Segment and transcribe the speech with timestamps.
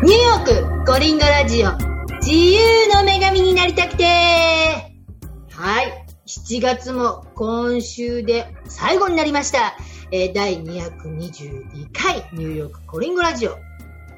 [0.00, 1.72] ニューヨークコリンゴラジオ
[2.20, 6.06] 自由の女神になりたくてはい。
[6.28, 9.76] 7月も今週で最後になりました。
[10.12, 13.56] えー第222回ニューヨークコリンゴラジオ。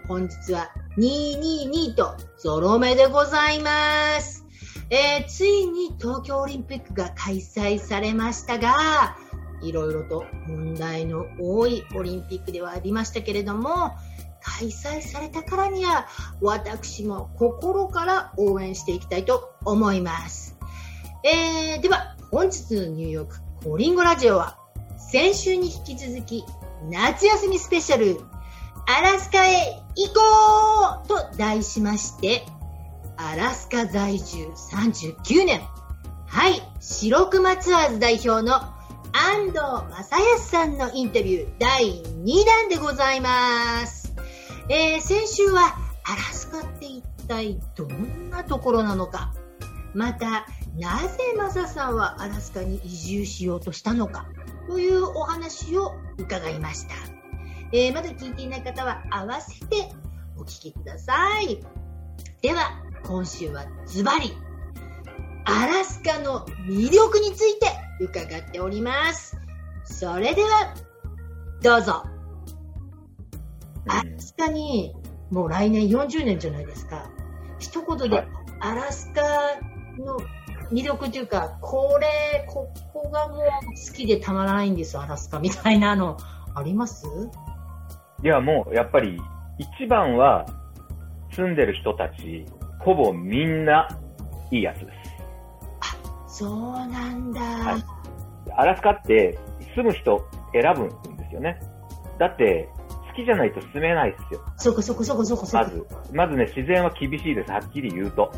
[0.06, 4.44] 本日は222とゾロ目でございます。
[4.90, 9.16] えーついに東京オリンピックが開催されましたが、
[9.62, 13.92] いろいろと問題の多いオリンピックではありましたけれども、
[14.42, 16.06] 開催されたからには
[16.40, 20.56] 私も心から応援していきたいと思います。
[21.22, 24.58] えー、では本日のニューヨークコリンゴラジオは
[24.96, 26.44] 先週に引き続き
[26.88, 28.20] 夏休みスペシャル
[28.86, 32.46] アラスカへ行こうと題しまして
[33.16, 35.60] アラスカ在住39年
[36.26, 38.54] はい白熊ツアーズ代表の
[39.12, 39.58] 安藤
[39.90, 43.99] 正康さんのインタビュー第2弾でございます。
[44.72, 45.74] えー先週は
[46.04, 49.34] アラスカって一体どんなところなのか、
[49.94, 50.46] また
[50.78, 54.28] なぜマサさんはアラスカに移住しようとしたのか
[54.68, 56.94] というお話を伺いました。
[57.72, 59.90] えーまだ聞いていない方は合わせて
[60.36, 61.60] お聞きください。
[62.40, 62.70] では、
[63.02, 64.32] 今週はズバリ、
[65.46, 67.66] アラスカの魅力について
[67.98, 69.36] 伺っております。
[69.82, 70.74] それでは、
[71.60, 72.09] どうぞ。
[73.88, 74.94] アラスカに、
[75.30, 77.10] もう来年40年じゃないですか。
[77.58, 78.28] 一言ではい、
[78.60, 79.22] アラスカ
[80.02, 80.18] の
[80.70, 86.16] 魅力というか、これ、ここがもう好きでたまらないんです、アラスカみたいなの、
[86.54, 87.06] あります？
[88.22, 89.20] いや、もう、やっぱり、
[89.58, 90.46] 一番は、
[91.34, 92.44] 住んでる人たち、
[92.80, 93.88] ほぼみんな、
[94.50, 94.92] いいやつで
[96.28, 96.38] す。
[96.38, 97.40] そうなんだ。
[97.40, 97.84] はい
[98.56, 99.38] アラスカって、
[99.76, 101.60] 住む人選ぶんですよね。
[102.18, 102.79] だって、好
[103.22, 104.40] きじゃないと住めないですよ。
[104.56, 105.64] そこそこそこそこそこ。
[105.64, 105.86] まず。
[106.12, 107.50] まずね、自然は厳しいです。
[107.50, 108.32] はっきり言うと。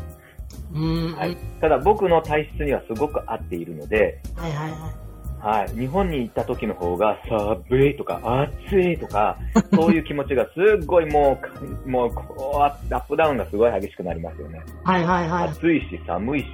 [0.73, 1.37] うん、はい。
[1.61, 5.03] ただ、僕の体質にはすごく合っているので、はいはいはい。
[5.43, 5.77] はい。
[5.77, 9.37] 日本に行った時の方が、寒いとか、暑いとか、
[9.75, 10.49] そういう気持ちがす
[10.81, 11.37] っごいも
[11.85, 14.61] う、もう、こう、アップダウンがすごい激しくなりますよね。
[14.83, 15.49] はいはいはい。
[15.49, 16.47] 暑いし、寒いし、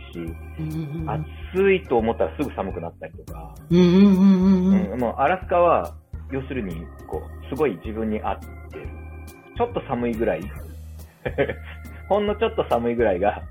[0.60, 4.92] うん暑いと思ったらすぐ寒くなったりとか、うんうんうんうんうん。
[4.94, 5.94] うん、もうアラスカは、
[6.32, 8.40] 要するに、こう、すごい自分に合っ
[8.72, 8.88] てる。
[9.58, 10.42] ちょっと寒いぐらい、
[12.08, 13.42] ほんのちょっと寒いぐらいが、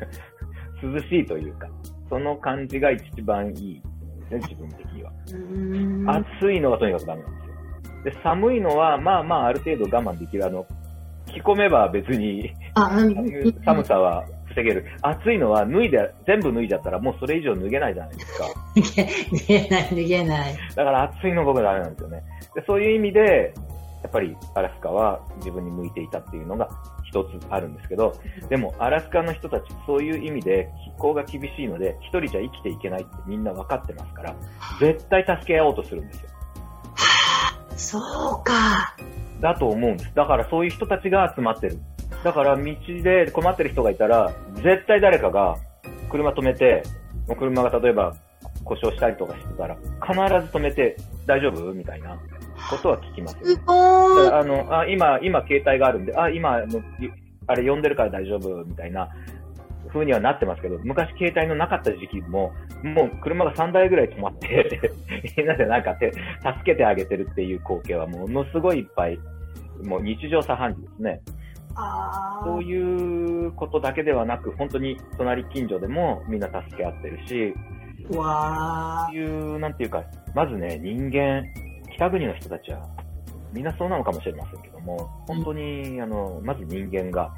[0.82, 1.68] 涼しいというか、
[2.08, 5.12] その感じが一番いいですね、自分的には。
[5.32, 8.02] うん暑いのはとにかくダメなんですよ。
[8.04, 10.46] で、寒いのは、まあまあ、ある程度我慢できる。
[10.46, 10.66] あの、
[11.26, 12.52] 着込めば別に
[13.64, 14.86] 寒さは防げる。
[15.02, 18.44] 暑いのは脱いで、全部脱いじゃったらもうそれ以上脱げないじゃないですか。
[18.76, 20.54] 逃げない逃げない。
[20.74, 22.22] だから暑いの僕ダメなんですよね。
[22.54, 23.54] でそういう意味で、
[24.02, 26.68] やっぱりアラスカは自分に向いていたっていうのが
[27.04, 28.14] 一つあるんですけど、
[28.48, 34.34] でもアラスカの人たちそういう意味で気候が厳しいので、一人じゃ生きていけないってみんな分かってますから、
[34.80, 36.28] 絶対助け合おうとするんですよ。
[37.76, 37.98] そ
[38.40, 38.94] うか。
[39.40, 40.14] だと思うんです。
[40.14, 41.78] だからそういう人たちが集まってる。
[42.22, 42.62] だから道
[43.02, 45.56] で困ってる人がいたら、絶対誰かが
[46.10, 46.82] 車止めて、
[47.26, 48.14] もう車が例えば
[48.64, 50.14] 故障したりとかしてたら、必
[50.46, 51.72] ず止めて大丈夫？
[51.72, 52.18] みたいな
[52.68, 53.46] ことは聞きますよね。
[53.46, 54.28] すごい。
[54.28, 56.62] あの、あ、今、今携帯があるんで、あ、今、
[57.46, 58.64] あれ呼んでるから大丈夫？
[58.64, 59.08] みたいな
[59.92, 62.52] 風にはなってますけど、昔携帯のなかった時期も、
[62.82, 64.92] もう車が3台ぐらい止まって、
[65.36, 66.20] みんなでなんかて助
[66.64, 69.18] けてあげてるっていう光景はものすごいいっぱい、
[69.82, 71.20] もう日常茶飯事ですね。
[71.74, 77.54] あそういうことだけではなく、本当に隣近所でもみんな助け合ってるし、
[78.10, 80.04] うわいう、なんていうか、
[80.34, 81.44] まずね、人間、
[81.94, 82.80] 北国の人たちは、
[83.52, 87.32] みんなそうなのかもしれませんけども、本当に、あの、まず人間が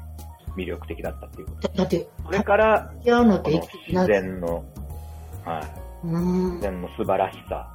[0.55, 1.67] 魅力的だったっていうこと。
[1.67, 2.93] ーだだって、それから、
[3.87, 4.63] 自然の、
[5.43, 5.59] は
[6.03, 6.51] い、うん。
[6.53, 7.67] 自然の素晴らしさ、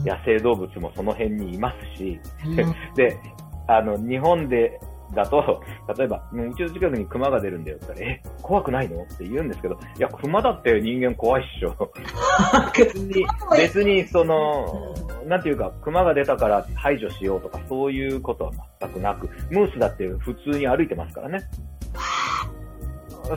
[0.00, 0.04] うん。
[0.04, 2.56] 野生動物もその辺にいますし、うん。
[2.94, 3.18] で、
[3.66, 4.80] あの、日本で、
[5.14, 5.62] だと、
[5.96, 9.02] 例えば、もううちの近くに熊が出るんだよって言ったら、え、怖くないの？
[9.02, 11.92] って言うんですけど、いや、熊だって人間怖いっしょ。
[12.76, 13.26] 別に、
[13.56, 14.94] 別に、その、
[15.26, 21.40] なんていうか、熊が出たから排除しようとか、そういうことは全くなく、ムースだって普通に歩いてますからね。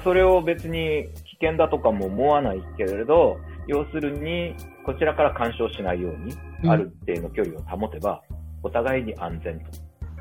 [0.03, 1.09] それを別に
[1.39, 3.37] 危険だとかも思わないけれど、
[3.67, 4.55] 要するに、
[4.85, 6.33] こちらから干渉しないように、
[6.63, 8.21] うんある一定の距離を保てば、
[8.63, 9.65] お互いに安全と。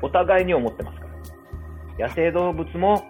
[0.01, 1.12] お互いに思ってますから。
[1.99, 3.03] 野生動物も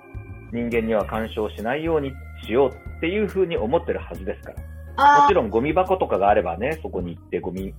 [0.52, 2.12] 人間には干渉しないように
[2.46, 4.58] しようっていうふうに思ってるはずですから。
[4.96, 7.74] あもちろんゴミ箱とかがあればね、そこに行ってゴミ漁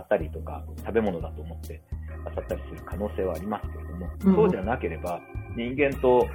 [0.00, 1.80] ったりとか、食べ物だと思って
[2.36, 4.34] 漁ったりする可能性はありますけれども、うん。
[4.34, 5.20] そうじゃなければ、
[5.56, 6.26] 人間と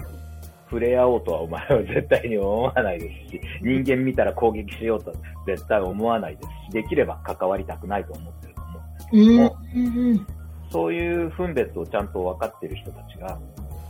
[0.70, 5.14] 触れ合おうとはお前は絶対に思わないですし、人間見たら攻撃しようと
[5.46, 10.28] 絶対思わないですし、できれば関わりたくないと思ってると思うんですけども、うんうん、
[10.70, 13.40] そういう分別をちゃんと分かってる人たちが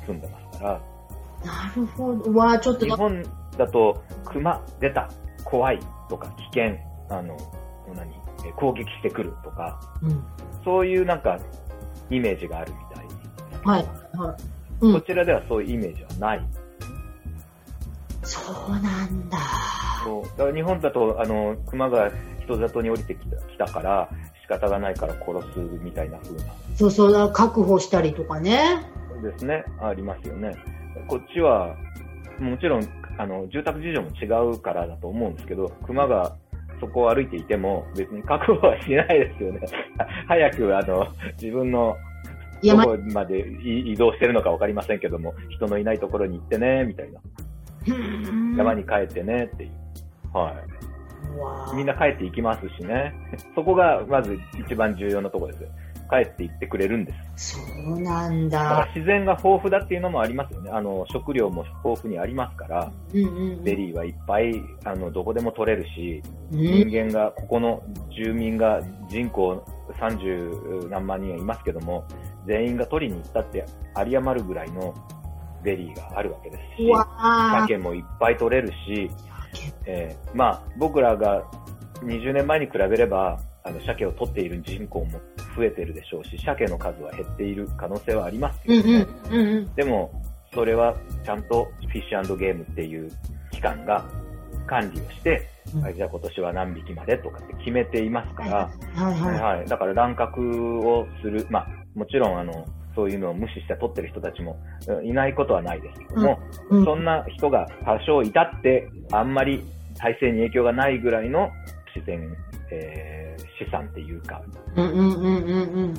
[0.08, 0.82] 住んでますから。
[1.46, 2.34] なるほど。
[2.34, 2.86] わちょっと。
[2.86, 3.24] 日本
[3.58, 5.10] だと、熊出た、
[5.44, 6.78] 怖いとか危険、
[7.10, 7.38] あの、
[7.96, 8.12] 何、
[8.56, 10.24] 攻撃してくるとか、うん、
[10.64, 11.40] そういうなんか、
[12.10, 13.06] イメージがあるみたい。
[13.64, 13.86] はい。
[14.18, 14.36] はい。
[14.80, 16.48] うん、こちらではそういうイメージはない。
[18.24, 19.38] そうなんだ。
[20.04, 20.24] そう。
[20.38, 22.12] だから日本だと、あの、熊が
[22.44, 24.10] 人里に降りてきたきたから、
[24.42, 26.54] 仕方がないから殺すみたいな風な。
[26.76, 28.86] そうそう、確保したりとかね。
[29.22, 29.64] ですね。
[29.82, 30.52] ありますよね。
[31.08, 31.76] こっちは、
[32.40, 32.84] もちろん、
[33.18, 36.36] あの、住宅事情も違うからだと思うんですけど、熊が
[36.80, 39.62] そこを歩いていても別に確保はしないですよね。
[40.28, 41.08] 早く、あの、
[41.42, 41.96] 自分の
[42.64, 47.20] どこまで移動してるのかわかりませんけども、人のいないところに行ってね、みたいな。
[48.58, 49.72] 山に帰ってね、っていう。
[50.38, 51.76] はい。
[51.76, 53.14] みんな帰っていきますしね。
[53.56, 55.70] そこがまず一番重要なところですよ。
[56.10, 57.56] 帰っていってくれるんです。
[57.56, 58.64] そうなんだ。
[58.64, 60.70] だから自然が豊富だっていうのもありますよね。
[60.72, 66.22] あの、食料も豊富にありますから、うんうんうん、ベリーはいっぱい、あの、どこでも取れるし、
[66.52, 67.84] うん、人間が、ここの
[68.16, 69.64] 住民が人口
[70.00, 72.06] 30何万人いますけども、
[72.46, 73.66] 全員が取りに行ったって
[73.98, 74.94] 有り余るぐらいの
[75.64, 76.92] ベリーがあるわけですし、
[77.68, 79.10] 鮭もいっぱい取れるし、
[79.86, 81.44] えー、まあ、僕らが
[82.04, 85.20] 20年前に比べれば、あの、鮭を取っている人口も
[85.56, 88.62] 増えてるでしょうし、鮭の数は減っている可能性はあります。
[88.64, 89.08] けどね。
[89.30, 90.12] うんうんうん、でも、
[90.54, 93.12] それはちゃんとフィッシュゲームっていう
[93.52, 94.06] 機関が
[94.66, 102.66] 管理をして、うん、はい、じゃあ今年は何匹までとかって決めていますから、はい、はいはい、だから乱獲をする、まあ、もちろんあの、
[102.96, 104.58] そういうのを無視して取ってる人たちも
[105.04, 106.40] いないことはないですけども、
[106.72, 109.64] うんうん、そんな人が多少いたって、あんまり
[109.98, 111.52] 体制に影響がないぐらいの
[111.96, 112.36] 自然、
[112.72, 113.17] えー、
[113.58, 114.42] 資産っていうか、
[114.76, 115.94] うんうんうんうんうん。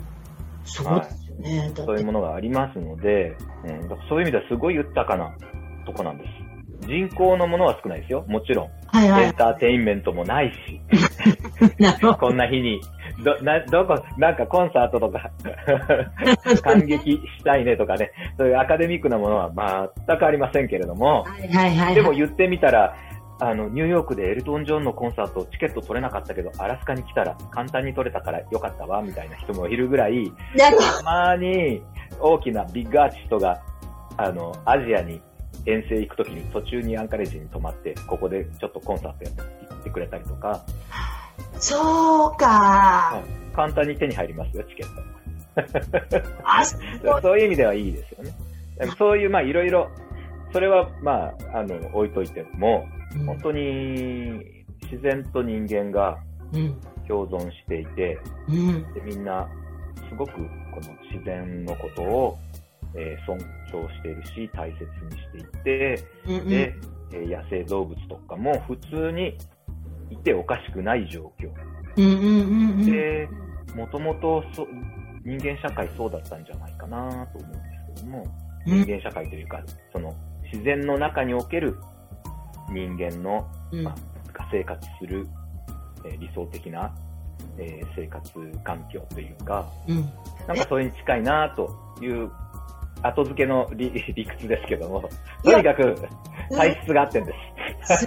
[0.64, 5.34] そうですよね、はい、そういうものがありますので、うん、そういう意味ではすごい豊かな
[5.86, 6.48] とこなんです。
[6.86, 8.24] 人口のものは少ないですよ。
[8.28, 8.70] もちろん。
[8.86, 10.80] はいはい、エンターテインメントもないし。
[12.18, 12.80] こんな日に、
[13.24, 15.30] ど、な、どこ、なんかコンサートとか
[16.62, 19.50] 感激したいねとかね、そういうアカデミックなものは
[20.06, 22.94] 全くありませんけれども、はいはいはいはい、でも言ってみたら、
[23.40, 31.82] あの、ニューヨークでエルトン・ジョンのコンサート、チケット取れなかったけど、アラスカに来たら簡単に取れたからよかったわ、みたいな人もいるぐらい、たまに
[32.20, 33.62] 大きなビッグアーティストが、
[34.16, 35.20] あの、アジアに
[35.66, 40.64] 遠征行くときに途中にアンカレッジに泊まって、ここでちょっとコンサートやって行ってくれたりとか。
[41.60, 43.22] そうか、
[43.54, 45.18] 簡単に手に入りますよ、チケット。
[47.22, 48.32] そういう意味ではいいですよね。
[48.96, 49.88] そういう、まあ、いろいろ、
[50.52, 56.18] それは、まあ、あの、置いといても、うん、本当に自然と人間が
[57.06, 58.18] 共存していて、
[58.48, 59.48] うん、でみんな、
[60.08, 62.38] すごくこの自然のことを
[62.94, 63.38] えー、尊
[63.72, 66.74] 重しているし、大切にしていて、うんうん、で、
[67.12, 69.36] えー、野生動物とかも普通に
[70.10, 71.52] いておかしくない状況。
[72.84, 73.28] で、
[73.74, 74.42] もともと
[75.24, 77.58] 人間社会そうだったんじゃないかなと思うんで
[77.96, 78.24] すけども、
[78.64, 79.62] 人間社会というか、
[79.92, 80.14] その
[80.52, 81.76] 自然の中における
[82.70, 83.94] 人間の、まあ、
[84.50, 85.26] 生活する、
[86.04, 86.94] えー、理想的な、
[87.58, 88.30] えー、生活
[88.64, 90.10] 環境というか、うん、
[90.46, 91.70] なんかそれに近いなと
[92.00, 92.30] いう
[93.02, 95.08] 後付けの理 理屈ですけども、
[95.44, 95.96] とにかく
[96.50, 97.32] 体質があってんで
[97.84, 98.06] す。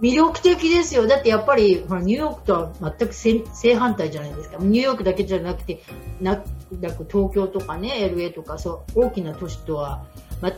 [0.00, 1.06] 魅力的ですよ。
[1.06, 4.58] だってやっぱり、ほら、ニューヨークとは全く正反対じゃないですか。
[4.60, 5.80] ニューヨークだけじゃなくて、
[6.20, 6.42] な
[6.80, 10.04] なく東京とかね、LA とか、そう、大きな都市とは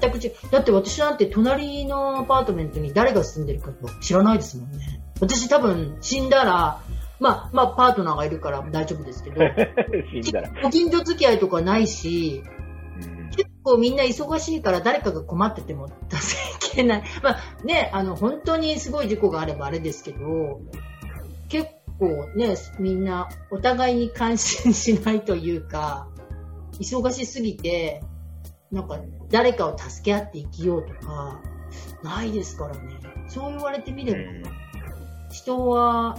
[0.01, 0.33] 全く違う。
[0.51, 5.01] だって私なんて隣のアパートメントに誰が住んでるか知らないですもんね。
[5.21, 6.81] 私多分死んだら、
[7.19, 9.37] まあ、まあ、パートナーがいるから大丈夫ですけど、
[10.23, 10.51] 死んだら。
[10.63, 12.43] ご近所付き合いとかないし、
[13.37, 17.03] 結構みんな忙しいから誰かが困ってても助けない。
[17.23, 20.61] まあね、あの、本当にすごい事故があればあれですけど、
[21.49, 26.09] 結構ね、みんなお互いに関心しないというか、
[26.81, 28.03] 忙しすぎて、
[28.73, 28.99] なんか
[29.31, 31.41] 誰かを助け合って生きようとか、
[32.03, 32.99] ないですからね。
[33.29, 34.51] そう言われてみれば、
[35.31, 36.17] 人は、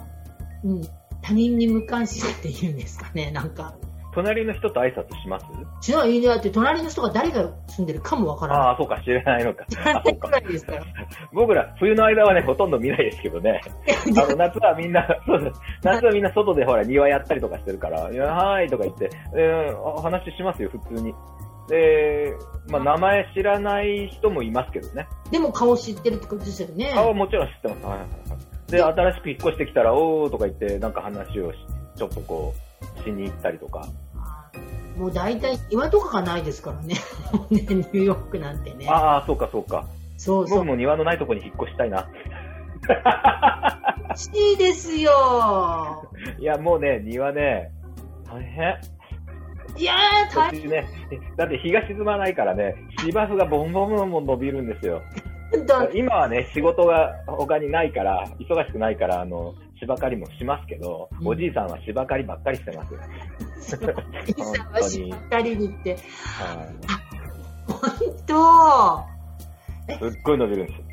[0.64, 0.82] うん、
[1.22, 3.76] 他人に無関心っていうんですかね、なんか。
[4.14, 5.46] 隣の人と挨拶します？
[5.82, 6.20] しない。
[6.24, 8.68] だって隣の人が誰が住んでるかもわからない。
[8.70, 9.64] ああ、そうか、知らないのか。
[11.32, 13.62] 僕ら、冬の間はね、ほとんど見ないですけどね。
[14.18, 15.08] あの、夏はみんな。
[15.84, 21.14] 夏はみんな外でほら、庭やったりとかしてるから、はーいとか言って、えー、話しますよ、普通に。
[21.68, 22.36] で、
[22.70, 25.08] まあ、名前知らない人もいますけどね。
[25.32, 26.92] でも顔知ってるってことですよね。
[26.94, 27.84] 顔はもちろん知ってます。
[27.86, 28.72] はいはいはい。
[28.72, 31.58] で、新しく引っ越してきたら、おーとか言って、なんか話をし、
[31.96, 32.54] ちょっとこ
[33.00, 33.88] う、しに行ったりとか。
[34.98, 36.96] もう大体岩とかがないですからね。
[37.52, 38.88] ねニューヨークなんてね。
[38.90, 39.86] ああ、そうかそうか。
[40.18, 40.60] そうそう。
[40.60, 42.08] 僕も庭のないとこに引っ越したいな。
[44.10, 46.10] 欲しいですよ。
[46.40, 47.72] いや、もうね、庭ね、
[48.26, 48.76] 大変。
[49.78, 50.70] いやー、大変。
[50.70, 50.88] ね、
[51.36, 55.02] だって日が沈まないからね、芝生がボンボンボンボン伸びるんですよ。
[55.66, 63.00] だ今はね、仕事が他にないから、忙しくないから、あの、芝刈りもしますけど、うんおじいさんは芝刈りばっかりしてますよ。
[64.28, 65.96] いいさはしっかりに行って。
[65.96, 66.68] は
[67.68, 67.80] 本
[68.26, 70.12] 当い。
[70.12, 70.84] すっごい伸びるんですよ。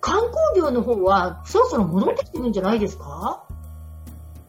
[0.00, 3.42] 観光業の方はそろそろ戻ってきてるんじゃないですか？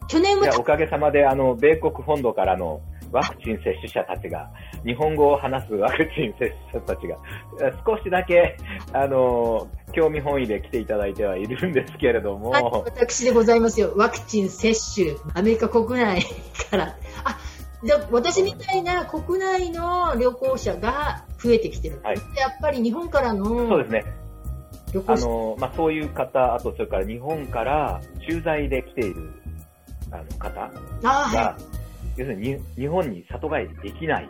[0.06, 2.82] 去年もいや、おかげさまで、あの、米国本土からの
[3.12, 4.50] ワクチン接種者たちが、
[4.84, 7.16] 日本語を話すワクチン接種者たちが、
[7.62, 8.56] え少しだけ、
[8.92, 13.92] あの、興味本位で来ていただいてはいるんですけれども、はい私でございますよ。
[13.96, 16.22] ワクチン接種、アメリカ国内
[16.70, 16.96] から。
[17.24, 17.38] あ、
[17.82, 22.00] じゃあ私みたいな国内の旅行者が増えてきてる。
[22.02, 24.04] はいやっぱり日本からそうのですね。
[25.06, 29.32] あの、まあ、そういう方、あと、それから日本から駐在で来ている、
[30.10, 31.58] あの、方あーはいが、
[32.16, 34.28] 要するに日本に里帰りできない。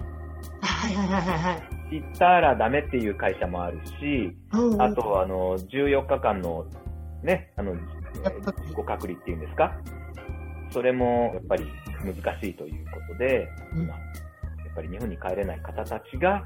[0.60, 1.52] はいはいはいはいは
[1.90, 2.00] い。
[2.00, 6.66] 行ったらダメっていう会社もあるし、うんあと、あの、14日間の、
[7.22, 7.84] ね、あの、自
[8.74, 9.72] 己隔離っていうんですか？
[10.70, 11.66] それも、やっぱり
[12.04, 14.00] 難しいということで、うん今、や
[14.72, 16.44] っぱり日本に帰れない方たちが、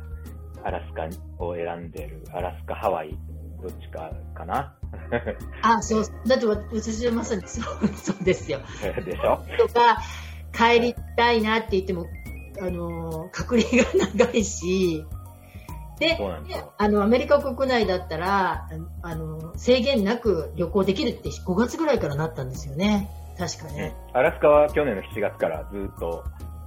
[0.63, 1.09] アラスカ
[1.43, 3.17] を選んでる、アラスカ、ハワイ、
[3.63, 4.75] どっちかかな？
[5.63, 6.05] あ、そう。
[6.27, 8.59] だって私はまさにそうそうですよ。
[9.05, 9.43] でしょ？
[9.59, 9.97] とか、
[10.53, 12.07] 帰りたいなって言っても、
[12.61, 15.05] あの、隔離が長いし、
[15.99, 16.19] で。
[16.79, 18.69] あの、アメリカ国内だったら、
[19.03, 23.11] あの、制限なく旅行できるって5月ぐらいからなったんですよね。
[23.39, 23.95] 確かね。
[24.15, 26.25] うんアラスカは去年の7月からずっと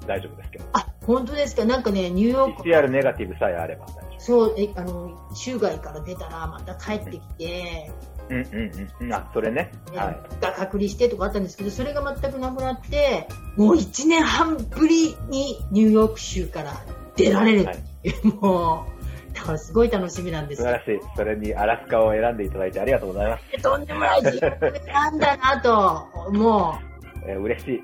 [0.08, 1.66] 大丈夫ですけど、あ、本当ですか？
[1.66, 7.92] なんかね、ニューヨーク、PCR ネガティブさえあれば大丈そう、え、あの、州外から出たらまた帰ってきて、
[8.23, 8.23] 夫。
[8.34, 8.62] うん
[9.02, 9.14] うんうん。
[9.14, 9.72] あ、それね。
[9.94, 10.42] はい。
[10.42, 16.74] が隔離してとかあったんですけど、それが全くなくなって、もう1年半ぶりにニューヨーク州から
[17.16, 18.88] 出られるっていう、も
[19.32, 21.08] う、だからすごい楽しみなんですよ素晴らしい。
[21.16, 23.62] それにアラスカを選んでいただいてありがとうございます。
[23.64, 24.50] とんでもない人生
[24.92, 26.80] なんだなと、も
[27.26, 27.84] えー嬉しい。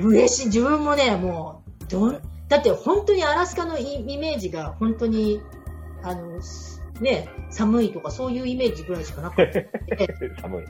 [0.00, 0.46] う、嬉しい。
[0.46, 5.40] 自分もね、もう、どん、だって本当にアラスカのイイメージが本当に、
[6.02, 9.68] あの、すね、寒いとかそういうイメージぐらいしかなくて、
[10.40, 10.64] 寒い。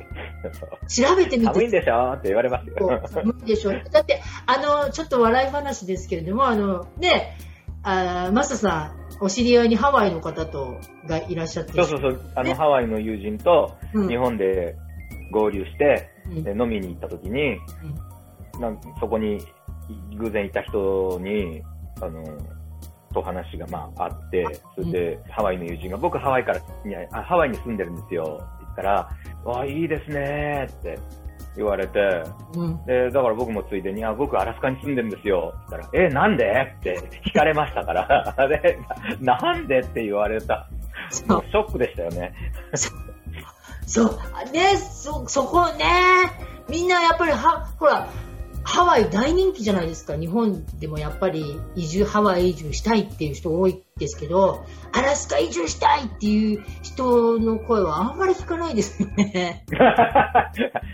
[0.88, 3.02] 調べてみて寒いんでしょって言われますよ。
[3.06, 3.72] 寒いでしょ。
[3.72, 7.36] だって、あの、ちょっと笑い話ですけれども、あの、ね、
[7.82, 11.72] あマサさん、お知り合いにハワイの方と、がいらっしゃって。
[11.72, 12.20] そうそうそう。
[12.34, 14.76] あの、ハワイの友人とうん日本で
[15.32, 17.58] 合流して、うんで飲みに行った時に、
[18.60, 19.38] なんそこに
[20.16, 21.62] 偶然いた人に、
[22.02, 22.22] あの、
[23.12, 29.08] と話がまああって、それで、ハワイの友人が、僕ハワイから、いやあハワイに住んでるんですよって言ったら、
[29.44, 30.98] わあ、いいですねって
[31.56, 31.98] 言われて、
[32.54, 32.84] うん。
[32.84, 36.74] で、だから僕もついでに、あ、僕アラスカに住んでるんですよって言ったら、え、なんで？
[36.78, 38.78] って聞かれましたから、 で、
[39.20, 40.68] ななんでって言われた。
[41.10, 42.32] ショックでしたよね。
[43.86, 44.10] そう。
[44.52, 45.84] ね、そ、そこね、
[46.68, 48.06] みんなやっぱりは、ほら、
[48.68, 50.14] ハワイ大人気じゃないですか。
[50.14, 59.64] 日本でもやっぱり移住、ハワイ移住したいっていう人多いですけど、アラスカ移住したいっていう人の声はあんまり聞かないですよね。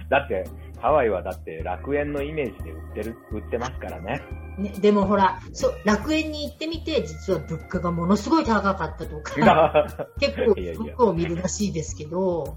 [0.09, 0.45] だって、
[0.81, 4.23] ハワイはだって楽園のイメージで売ってる、売ってますからね。
[4.57, 12.57] ね、でもほら、そう、楽園に行ってみて、実は物価がものすごい高かったとか、 結構いやいや服を見るらしいですけど、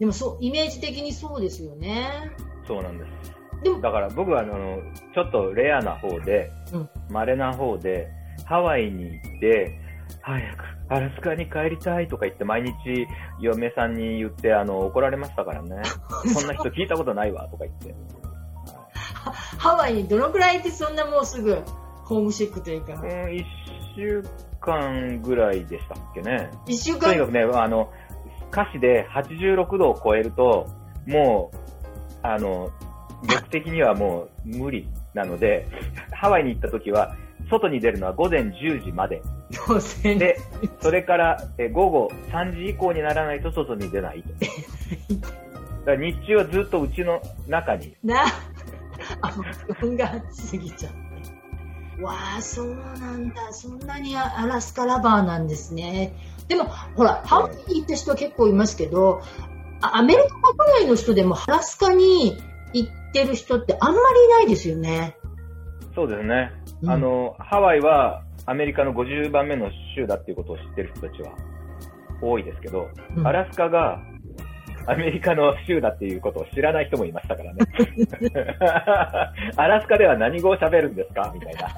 [0.00, 2.32] でもそう、イメージ的にそうですよね。
[2.66, 3.43] そうなんです。
[3.80, 4.80] だから僕はあの、
[5.14, 8.08] ちょっとレアな方でうん、稀な方で、
[8.44, 9.78] ハワイに行って、
[10.20, 12.72] 早くアラスカに帰りたいとか言って毎日
[13.40, 15.82] 嫁さんに言ってあの怒られましたからね。
[16.32, 17.94] そんな人聞いたことないわとか言って。
[19.58, 21.62] ハワイにどのくらいってそんなもうすぐ
[22.04, 23.46] ホームシックというかう、ん、一
[23.96, 24.22] 週
[24.60, 26.50] 間ぐらいでしたっけね。
[26.66, 27.90] 一週間、とにかくね、あの、
[28.52, 30.66] 歌詞で86度を超えると、
[31.06, 31.56] もう、
[32.22, 32.70] あの、
[33.22, 35.66] 僕的にはもう無理なので、
[36.12, 37.16] ハワイに行った時は、
[37.50, 39.22] 外に出るのは午前10時まで。
[40.02, 40.38] で、
[40.80, 44.28] それからえ午後3時以降にならないと外に出ないと。
[44.30, 47.94] だから日中はずっとうちの中に。
[48.02, 48.24] な、
[49.20, 49.32] あ、
[49.78, 51.04] 気温が暑すぎちゃって。
[52.02, 53.52] わあ、そうなんだ。
[53.52, 56.12] そんなにアラスカラバーなんですね。
[56.48, 56.64] でも、
[56.96, 59.22] ほら、ハワイに行った人は結構いますけど、
[59.80, 62.42] アメリカ国内の人でもアラスカに
[62.74, 65.16] 行ってる人ってあんまりいないですよね。
[65.94, 66.50] そうですね。
[66.82, 71.32] うん、あの、ハワイはアメリカの50番目の州だっていうことを知ってる人たちは
[72.20, 74.02] 多いですけど、うん、アラスカが
[74.86, 77.58] アメリカの州だっていうことを知らない人もいましたからね。
[79.56, 81.68] アラスカでは何語を喋るんですかみたいな。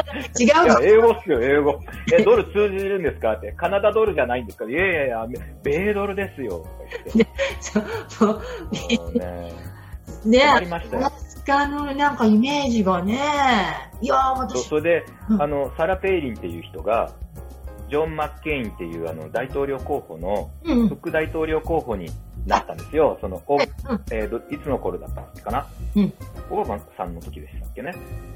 [0.38, 1.80] 違う英語っすよ、英語。
[2.12, 3.52] え、ドル通じるんですかって。
[3.52, 5.26] カナダドルじゃないんですかいやいやいや、
[5.62, 6.66] 米ドルですよ。
[7.14, 7.26] ね、
[8.08, 8.40] そう、
[9.16, 9.69] ね。
[10.24, 11.10] ねありましたよ。
[11.50, 13.18] カのなんかイメージがね。
[14.00, 14.68] いや私。
[14.68, 17.12] それで、うん、あの、サラ・ペイリンっていう人が、
[17.88, 20.50] ジョン・マッケインっていうあの大統領候補の、
[20.88, 22.08] 副大統領候補に
[22.46, 23.18] なったんですよ。
[23.20, 26.12] その、おえー、いつの頃だったかな、うん、
[26.50, 27.92] オバマさんの時でしたっけね？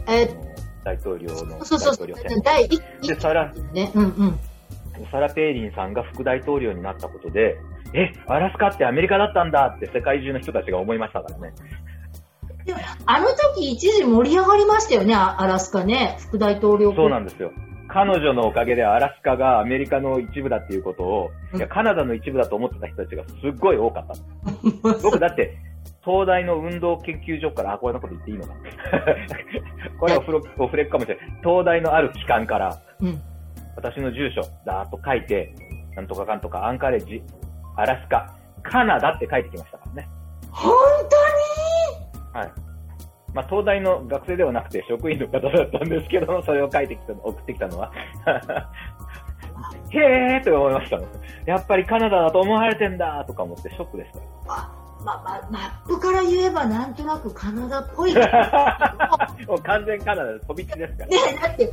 [0.09, 0.37] えー、
[0.85, 2.43] 大統領の大統領選。
[2.43, 2.79] 第で、
[3.21, 4.39] サラ、ね、うんうん。
[5.13, 7.57] サラ・ペイリンさんが副大統領になったことで、
[7.95, 11.55] え、アラスカってアメリカだったんだって世界中の人たちが思いましたからね。
[13.07, 17.53] あの時一時盛り上がりましたよね、アラスカね、副大統領そうなんですよ。
[17.89, 24.15] 彼女のおかげでアラスカがアメリカの一部だっていうことを、いやカナダの一部だと思ってた人たちがすっごい多かった。
[25.03, 25.57] 僕だって、
[26.05, 28.55] 東大の運動研究所から、あ、これのこと言っていいのか
[30.01, 31.27] これはオフオフレックかもしれない。
[31.43, 33.21] 東大のある機関から、うん、
[33.77, 35.55] 私の住所、だーっと書いて、
[35.95, 37.23] なんとかかんとか、アンカレッジ、
[37.77, 40.09] アラスカ、カナダって書いてきましたからね。
[40.51, 40.73] 本
[42.33, 42.47] 当に？
[42.47, 42.53] はい。
[43.35, 47.91] まあ、東大の学生ではなくて職員の方だったんですけど、それを書いてきた、送ってきたのは
[49.91, 50.99] へーって思いました
[51.47, 54.21] やっぱりカナダだと思われてんだとか思ってショックでした。
[54.49, 54.73] あ、
[55.05, 58.15] まあ、まあ、マップから言えばなんとなくカナダっぽい。
[59.47, 61.09] もう完全カナダで飛び地ですから。
[61.09, 61.71] ねだって、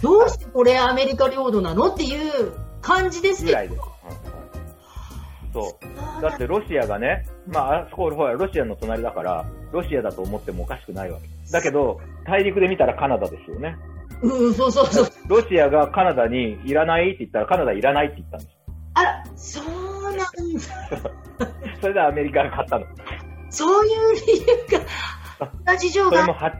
[0.00, 3.48] どうしてこれアメリカ領土なのっていう感じですけど。
[3.48, 3.82] ぐらいです。
[5.52, 5.78] そ
[6.18, 6.22] う。
[6.22, 11.52] だってロシアがね、まあ、あそこ、ほら、ロシアの隣だから、ロシアだと思ってもおかしくないわけ。
[11.52, 13.76] だけど、大陸で見たらカナダですよね。
[14.22, 15.06] うん、そうそうそう。
[15.28, 18.56] ロシアがカナダにいらないって言ったら、カナダいらないって言ったんです。
[18.94, 20.24] あら、そうなんだ。
[21.80, 22.86] それでアメリカが買ったの。
[23.50, 26.10] そういう理由が、事情が。
[26.10, 26.52] それもは、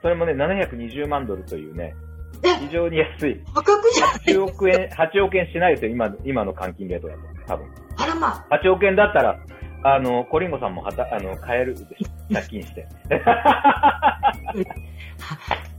[0.00, 1.94] それもね、720万ドルというね、
[2.42, 3.40] 非常に安い。
[3.54, 7.20] 破格じゃない ?8 億円、8億円しないですよ、今、今の換金レートだと。
[7.46, 7.81] 多分。
[7.96, 8.56] あらまあ。
[8.62, 9.38] 8億円だったら、
[9.84, 12.34] あの、コリンゴさんもはた、あの、買えるでしょ。
[12.34, 12.86] 借金して。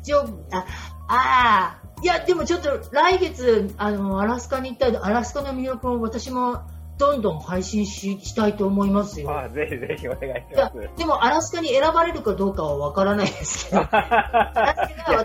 [0.05, 0.65] 8億、あ、
[1.07, 1.83] ああ。
[2.01, 6.63] いや、でもちょっと来月、あの、アラスカに行ったら、アラスカの魅力を私も
[6.97, 9.31] どんどん配信ししたいと思いますよ。
[9.37, 10.89] あぜひぜひお願いします。
[10.97, 13.81] でも、アラスカに選ばれるかどうかはわからないですけど。
[13.91, 13.95] ア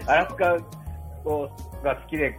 [0.07, 0.57] ラスカ
[1.83, 2.39] が好きで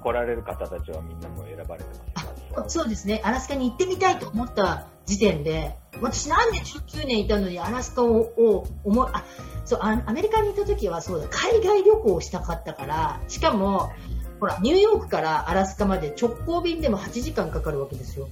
[0.00, 2.31] 来られる方たちはみんなも選ばれてます。
[2.68, 3.20] そうですね。
[3.24, 9.24] アラスカに行ってみたいと思った時点で、私何年19年いたのにアラスカをを思い、あ、
[9.64, 13.92] そうア、アメリカにいた時はそうだ、海外旅行をしたかったから、しかも、
[14.40, 18.28] ほら、ニューヨークからアラスカまで直行便でも8時間かかるわけですよ。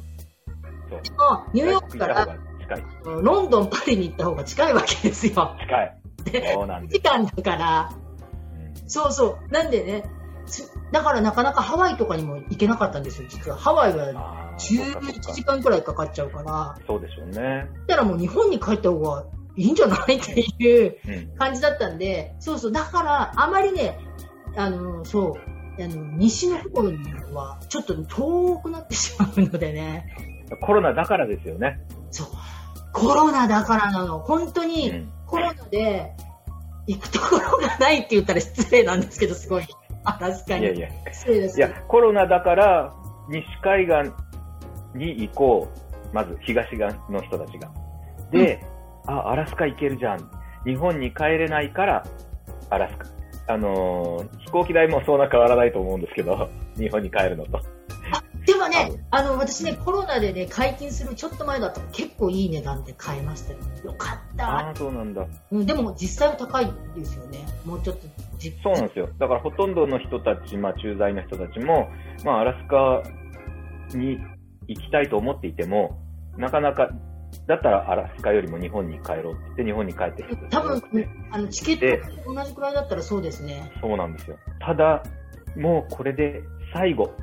[0.91, 2.37] でも、ニューヨークから
[3.05, 5.57] ロンドン、パリに行った方が近いわけですよ。
[5.61, 6.01] 近い。
[6.53, 7.01] そうなんです。
[7.01, 7.93] 時間だから、
[8.87, 9.53] そうそう。
[9.53, 10.05] なんでね、
[10.93, 13.57] だからなかなかハワイとかにも行けなかったんですよ、実は。
[13.57, 16.77] ハワイは11時間くらいかかっちゃうから。
[16.87, 17.69] そうでしょうね。
[17.87, 19.25] だからもう日本に帰った方が
[19.57, 20.97] いいんじゃないっていう
[21.39, 22.73] 感じだったんで、うん、そうそう。
[22.73, 23.99] だから、あまりね、
[24.57, 25.39] あの、そ
[25.79, 26.99] う、あの、西の方に
[27.33, 30.07] はちょっと遠くなってしまうのでね。
[30.63, 31.81] コロナだからですよね。
[32.11, 32.27] そう。
[32.93, 34.19] コロナだからなの。
[34.19, 36.13] 本当に、コロナで、
[36.87, 39.67] 行くところがないって言ったら失礼なんですけど、すごい。
[40.05, 40.65] あ、確かに。
[40.65, 40.89] いやいや。
[40.89, 42.95] いや、コロナだから、
[43.29, 44.13] 西海岸
[44.99, 45.69] に行こ
[46.13, 46.15] う。
[46.15, 46.79] まず、東岸
[47.11, 47.71] の人たちが。
[48.31, 48.61] で、
[49.07, 50.31] うん、あ、アラスカ行けるじゃん。
[50.65, 52.05] 日本に帰れないから、
[52.71, 53.07] アラスカ。
[53.55, 57.61] あのー、飛行機代もそんな変わらないと思うんですけど、日本に帰るのと。
[58.47, 63.59] でもね、あの、私ね、コロナでね、解禁するちょっと前だったら結構いい値段で買えましたよ。
[63.85, 64.49] よかった。
[64.49, 65.27] ああ、そうなんだ。
[65.53, 67.47] うん、でも実際は高いですよね。
[67.65, 68.07] もうちょっと
[68.63, 69.09] そうなんですよ。
[69.19, 71.89] だからほとんどの人たち、まあ駐在の人たちも、
[72.25, 73.03] まあアラスカ
[73.97, 74.19] に
[74.67, 75.99] 行きたいと思っていても、
[76.39, 76.91] なかなか、
[77.47, 80.83] だったらアラスカよりも日本に帰ろうって言って日本に帰ってきて多分、
[81.31, 83.73] あのチケット同じくらいだったらそうですね。
[83.81, 84.39] そうなんですよ。
[84.59, 85.03] ただ、
[85.57, 87.15] もうこれで最後。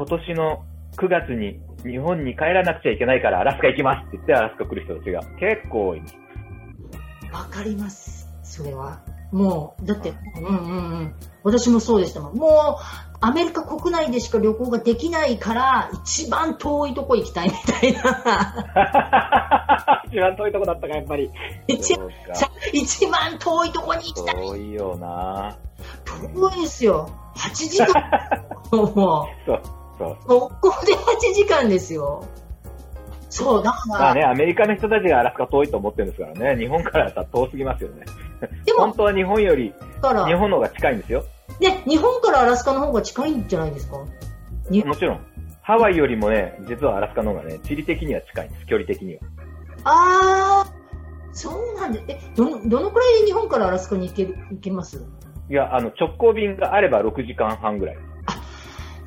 [0.00, 0.64] 今年の
[0.96, 6.02] 9月に日本に帰らなくちゃいけないからアラスカ行きますって言ってアラスカ来る人たちが結構多い
[7.30, 8.26] わかります。
[8.42, 9.02] それは。
[9.30, 10.56] もう、だって、うんうんう
[11.02, 11.14] ん。
[11.42, 12.34] 私もそうでしたもん。
[12.34, 12.50] もう、
[13.20, 18.00] アメリカ国内でしか旅行ができないから、一番遠いとこ行きたいみたいな。
[20.08, 21.30] 一番遠いとこだったか、やっぱり。
[21.68, 21.94] 一
[22.72, 24.36] 一番遠いとこに行きたい。
[24.36, 25.58] 遠いよな
[26.06, 27.06] 遠いですよ。
[27.36, 27.92] 8時間。
[28.72, 29.26] もう。
[29.46, 29.62] そう、
[30.00, 30.16] そう。
[30.50, 32.24] 速攻で8時間ですよ。
[33.28, 33.98] そう、だから。
[33.98, 36.60] まあね、アメリカの人たちがアラスカ遠いと思ってるんですからね。
[36.60, 38.04] 日本からだったら遠すぎますよね。
[38.64, 39.72] でも、本当は日本より、
[40.26, 41.24] 日本の方が近いんですよ。
[41.60, 43.98] ね、日本からアラスカの方が近いんじゃないですか？
[43.98, 44.06] も
[44.96, 45.20] ちろん。
[45.62, 49.20] ハワイよりもね、実はアラスカの方がね、地理的には近いんです、距離的には。
[49.84, 55.04] あー、そうなんで、え、どの、どのくらいで日本からアラスカに行ける、行けます？
[55.50, 57.96] いや、あの、直行便があれば6時間半ぐらい。
[57.96, 58.00] あ、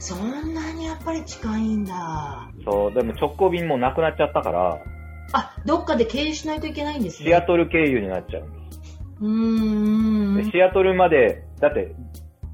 [0.04, 2.52] そんなにやっぱり近いんだ。
[2.66, 4.82] そう、でも直行便もなくなっちゃったから。
[5.32, 7.30] あ、どっかで経由しないといけないんですね。
[7.30, 9.00] シアトル経由になっちゃうんです。
[9.22, 10.52] うーん。
[10.52, 11.96] シアトルまで、だって、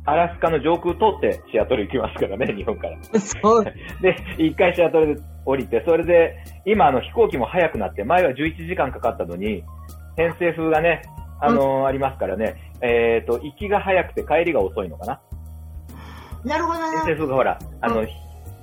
[0.05, 3.19] アラスカの上空通ってシアトル行きますからね、 日本から。
[3.19, 3.65] そう。
[3.99, 9.63] で、一回シアトルで降りて、それで、今あの飛行機も早くなって、前は11時間かかったのに、
[10.17, 11.01] 偏西風がね、
[11.41, 15.19] あのー、ありますからね、えっ、ー、と、行きが早くて帰りが遅いのかな。
[16.43, 18.05] なるほど偏西風がほら、あの、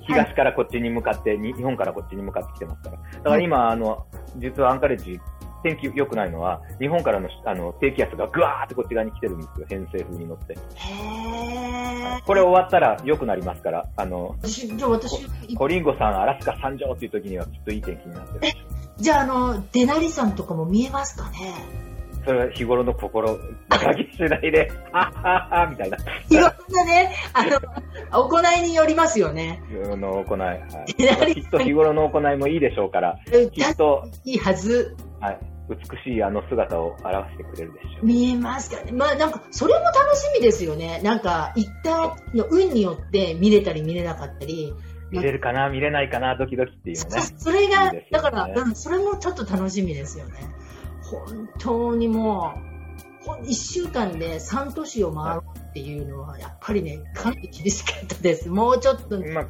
[0.01, 2.97] 東からこっちに向かって、日本からこっちに向かってきてますから。
[2.97, 4.05] だから今、あの、
[4.37, 5.19] 実はアンカレッジ、
[5.63, 10.53] 天気良くないのは、日本からのあの低気圧がぐわーってこっち側に来てるんですよ、偏西風に乗って。
[10.53, 18.57] へこれ終わったら良くなりますから、あの、じゃあ私コリンゴさん、アラスカ参上っていう時にはきっといい天気になってる。
[18.97, 21.53] じゃあ、あの、デナリ山とかも見えますかね？
[22.27, 25.97] それは日頃の心、バカしないで、はっはっは、みたいな。
[26.29, 27.57] いろんなね、あの、
[28.11, 29.63] 行いによりますよね。
[29.69, 30.39] 日頃の行い。
[30.39, 33.17] はい、きっと日頃の行いもいいでしょうから、
[33.53, 34.03] きっと。
[34.25, 34.93] いいはず。
[35.21, 35.39] はい。
[35.69, 38.05] 美しいあの姿を表してくれるでしょう。
[38.05, 38.91] 見えますかね。
[38.91, 40.99] まあなんか、それも楽しみですよね。
[41.05, 44.73] なんか、行ったの運によって見れたり見れなかったり。
[45.11, 47.21] 見れるかな見れないかなドキドキっていうね。
[47.37, 50.33] それが、ね、だから、うん、それもちょっと楽しみですよね。
[51.09, 58.49] 本当にもう、1週間で3都市を回るっていうのは、やっぱりね、かなり厳しかったです。
[58.49, 59.47] もうちょっと、まあ、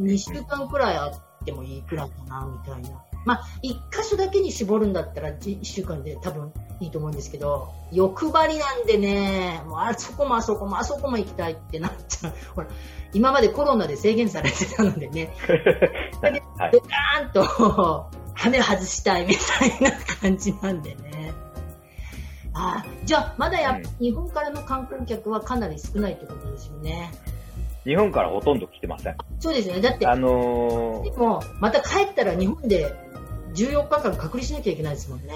[0.00, 3.02] 2週間くらいあってもいいくらいかな、みたいな。
[3.24, 12.34] まあ、1箇所だけに絞るんだったら1週間で多分いいと思うんですけど、欲張りなんでね、もうあそこもあそこもあそこも行きたいってなっちゃう。
[12.54, 12.68] ほら、
[13.14, 15.34] 今までコロナで制限されてたのでね、
[16.20, 21.32] はい、ドカーンと羽外したいみたいな感じなんでね。
[22.54, 27.10] あじゃあ、まだや、うん、日本からの観光客はかなり少ないってことですよね。
[27.84, 29.16] 日本からほとんど来てません。
[29.40, 29.80] そうですね。
[29.80, 32.94] だって、あのー、でも、また帰ったら日本で
[33.54, 35.34] 14日間隔離しなきゃいけないですもんね。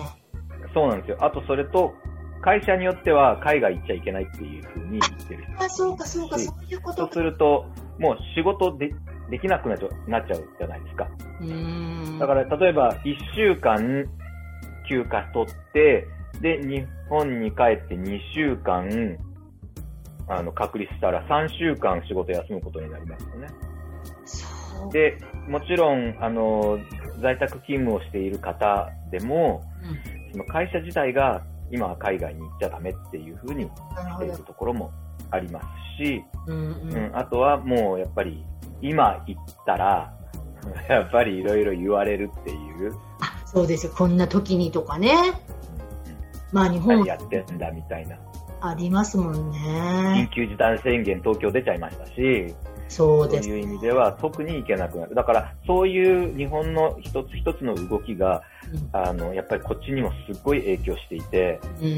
[0.72, 1.18] そうなんですよ。
[1.20, 1.92] あとそれと、
[2.40, 7.66] 会社によっては海外行っちゃいけないっていうふうに言ってるあ、そうか、そうか、そういうことそうすると、
[7.98, 8.94] もう仕事で
[9.30, 9.86] できなくなっちゃ
[10.36, 11.08] うじゃないですか。
[11.40, 12.18] うん。
[12.18, 14.04] だから、例えば、1週間
[14.88, 16.06] 休暇取って、
[16.40, 19.18] で、日本に帰って2週間、
[20.28, 23.48] あの、隔離したら3週間仕事休むことになりますよね。
[24.92, 26.78] で、もちろん、あの、
[27.20, 33.70] 在宅勤務をしている方でも、うん、その会社自体が今は海外に行っちゃダメっていうふうにし
[34.18, 34.92] ているところも
[35.30, 35.60] ありま
[35.98, 38.44] すし、うん、うん、あとはもうやっぱり
[38.82, 40.14] 今行ったら、
[40.88, 42.94] やっぱりいろいろ言われるっていう。
[43.20, 43.92] あ、そうですよ。
[43.96, 45.14] こんな時にとかね。
[46.52, 48.16] まあ日本やってんだみたいな。
[48.60, 50.28] ありますもんね。
[50.32, 52.54] 緊急事態宣言東京出ちゃいましたし、
[52.88, 55.14] そうです、ね、いう意味では特に行けなくなる。
[55.14, 58.42] だから、そういう日本の一つ一つの動きが、
[58.92, 61.94] うん、あの、やっぱりこっちにもすっごい影響していて、うんうんう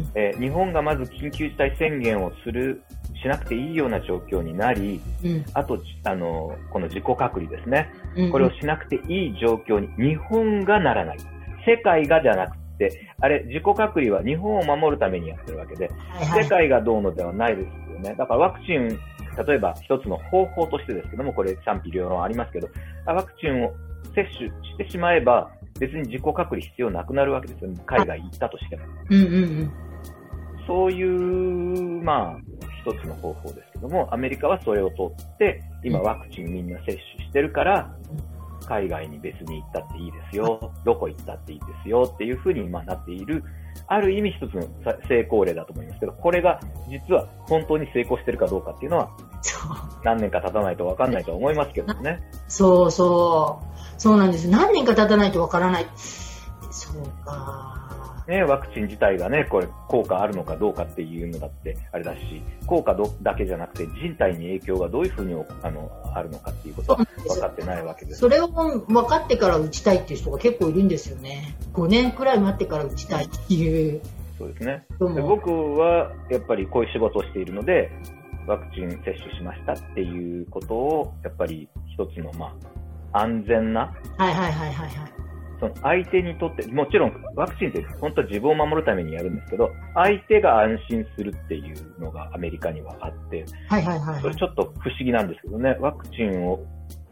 [0.00, 2.82] んえ日本がまず緊急事態宣言をする、
[3.22, 7.92] しなくていいような状況になり、うん、あと、あの、この自己隔離ですね。
[8.16, 11.18] うんうん、これをしなくていい状況に日本がならない。
[11.66, 18.14] 世界がじゃなくて、あれ、自己隔離は日本を守るためにやってるわけで、はいはい、世界がどうのではないですよね。
[18.16, 18.98] だからワクチン
[19.36, 22.68] 例えば一つの方法としてですけども、これ賛否両論ありますけど、
[23.06, 23.72] ワクチンを
[24.14, 28.84] 接種してしまえば、別に自己隔離必要なくなるわけですよ、ね、海外行ったとしても。
[29.10, 29.72] うんうんうん、
[30.66, 32.38] そういう、まあ、
[32.82, 37.94] 一つの方法ですけども、アメリカはそれを取って、今ワクチンみんな接種してるから、
[38.66, 43.42] 海外に別に行ったっていいですよ、どこ行ったっていいですよっていうふうに今なっている
[43.86, 44.62] ある意味一つの
[45.08, 49.10] 成功例だと思いますけど、これが実は本当に成功してるかどうかっていうのは、
[50.04, 52.20] 何年か経たないと分かんないと思いますけどね。
[52.48, 54.00] そうそう。
[54.00, 54.48] そうなんです。
[54.48, 55.86] 何年か経たないと分からない。
[56.70, 57.79] そうか。
[58.30, 68.20] ね、ワクチン自体がね、これ、効果あるのかどうかっていうのだってあれだし、効果どだけじゃなくて、人体に影響がどういうふうにあのあるのかっていうことは分かってないわけです。
[68.20, 71.56] それを分かってから打ちたいっていう人が結構いるんですよね。
[71.74, 74.00] 5年くらい待ってから打ちたいっていう。
[74.38, 74.84] そうですね。
[75.00, 77.90] で僕はやっぱりこういう仕事をしているので、
[78.46, 82.54] ワクチン接種しましたっていうことを、やっぱり一つの、ま
[83.12, 85.19] あ、安全な、はいはいはいはい、はい。
[85.60, 96.60] その相手にとって、もちろんワクチンって本当は自分を守るためにやるんですけど、相手が安心するっていうのがアメリカにはあって、はいはいはい、はい、それちょっと不思議なんですけどね、ワクチンを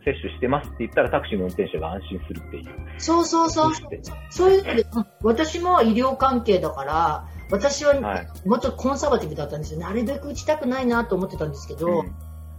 [0.04, 2.64] 接種してますって言ったらタクシーの運転手が安心するっていう。
[2.98, 3.72] そうそうそう。
[4.30, 4.86] そういうで、
[5.22, 7.94] 私も医療関係だから、私は
[8.46, 9.80] もっとコンサバティブだったんですよ。
[9.80, 12.14] なるべく打ちたくないなと思ってたんですけど、うん、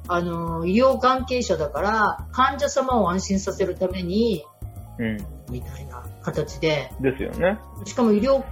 [0.08, 4.46] あの、医療関係者だから、患者様を安心させるために、
[5.00, 5.18] うん、
[5.50, 6.92] みたいな形で。
[7.00, 7.58] ですよね。
[7.86, 8.44] しかも医療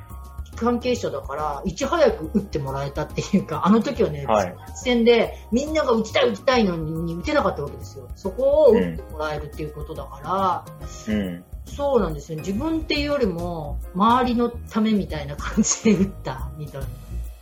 [0.55, 8.09] 関係者だから、いち早く打ってもらえたっていうか、あの時はね、はい、戦でみんなが打ちたい打ちたいのに打てなかったわけですよ。
[8.15, 10.65] そこを打ってもらえるっていうことだか
[11.07, 12.39] ら、うん、そうなんですよ。
[12.39, 16.81] 自分っていうよりも、周りのためみたいな感じで打ったみたい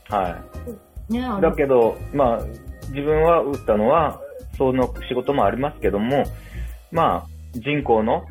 [0.09, 0.17] な。
[0.17, 0.29] は
[1.09, 1.13] い。
[1.13, 2.39] ね、だけど、まあ、
[2.89, 4.19] 自分は打ったのは、
[4.57, 6.23] その仕事もありますけども、
[6.91, 8.25] まあ、人口の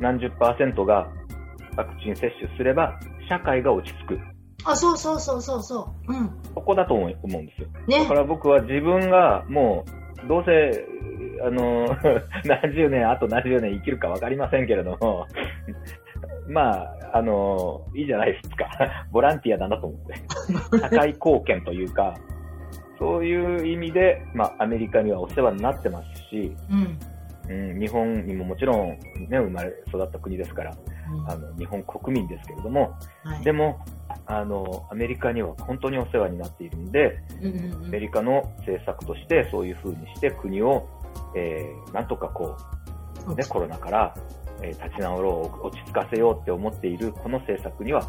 [0.00, 1.08] 何十パーセントが
[1.76, 4.18] ワクチン接種すれば、社会が落ち着く。
[4.64, 6.12] あ、そうそうそうそうそう。
[6.12, 6.28] うん。
[6.54, 7.68] ここだと思うんですよ。
[7.86, 8.00] ね。
[8.00, 9.84] だから僕は自分がも
[10.24, 10.86] う、どうせ、
[11.44, 11.86] あの、
[12.44, 15.26] 何十年、あと何十年生きるか分かりませんけれども、
[16.48, 18.68] まあ、あの、いいじゃないですか。
[19.12, 20.00] ボランティアだなと思っ
[20.70, 20.78] て。
[20.78, 22.14] 社会貢献というか、
[22.98, 26.98] そういう意味で、まあ、アメリカにはお世話になってますし、うん、
[27.48, 28.88] うん、日本にももちろん、
[29.28, 30.76] ね、生まれ育った国ですから、
[31.12, 33.84] うん、あの日本国民ですけれども、はい、でも
[34.26, 40.88] あのアメリカには本当にお世話になっているんで、うんうんうん、アメリカの政策としてそういうふうにして国を、
[41.36, 42.56] えー、なんとかこ
[43.26, 44.14] う、ね、コロナから、
[44.62, 48.00] えー、立ち直ろう落ち着かせようって思っているこの政策には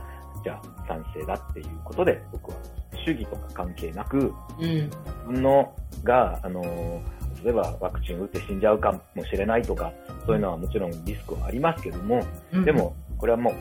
[0.43, 2.57] じゃあ賛成だっていうことで僕は
[3.05, 4.89] 主義とか関係なく、うん、自
[5.27, 7.14] 分のが、あのー
[7.45, 9.93] 例えばワクチン打って死んじゃうかもしれないとか、
[10.25, 13.53] そういうのはもちろんリスクはありますけども、うん、でも、これはもう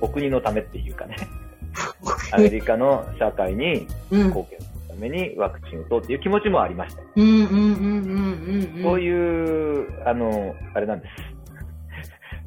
[0.00, 1.16] お国のためっていうかね、
[2.30, 7.02] アメリカの社会に貢献するためにワクチンを打とうっていう気持ちもありました。
[7.02, 11.12] そういう、あの、あれなんです。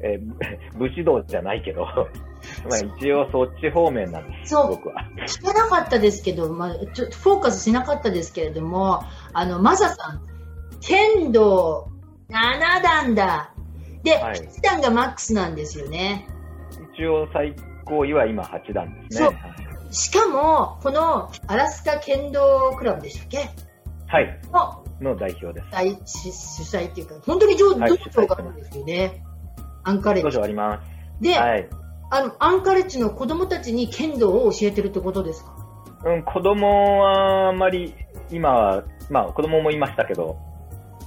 [0.00, 1.84] えー、武士道じゃないけど、
[2.68, 4.94] まあ一応そっち方面なんです、そう僕は。
[5.26, 9.04] 聞かなかったですけど、まあ、ちょっとフォーカスしなかったですけれども、
[9.34, 10.35] あの、マサさん、
[10.86, 11.88] 剣道
[12.28, 13.52] 7段だ。
[14.04, 16.28] で、はい、8段がマックスなんですよね。
[16.94, 19.36] 一応最高位は今8段ですね。
[19.90, 23.50] しかも、このアラスカ剣道クラブでしたっけ？
[24.06, 24.40] はい。
[25.00, 25.60] の代表で
[26.06, 26.30] す。
[26.62, 27.90] 主催っていうか、本当に上手、はい、
[28.28, 29.24] があるんですよね。
[29.82, 30.38] アンカレッジ。
[30.38, 31.22] あります。
[31.22, 31.68] で、はい、
[32.10, 35.56] あの、アンカレッジの子供たちに剣道を教えてるってことですか？
[36.04, 37.94] うん、子供はあんまり、
[38.30, 40.38] 今は、まあ子供もいましたけど、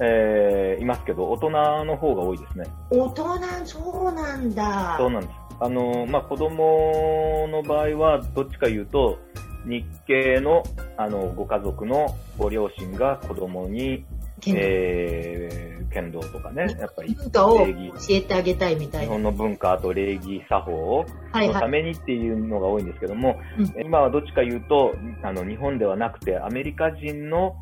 [0.02, 1.50] えー、いますけど、大人
[1.86, 2.66] の方が多いですね。
[2.90, 3.24] 大人、
[3.66, 4.96] そうなんだ。
[4.98, 5.34] そうなんです。
[5.62, 9.20] あの、まあ、子供の場合は、どっちか言うと、
[9.66, 10.64] 日系の、
[10.98, 14.06] あの、ご家族のご両親が子供に、
[14.40, 17.74] 剣道,、えー、剣道とかね、やっぱり文化を教
[18.10, 19.08] えてあげたいみたいな。
[19.08, 27.58] 日本の文化と礼儀作法のためにっていうのが多いんですけども、はいはい、今はどっちか言うと、あの、日本ではなくてアメリカ人の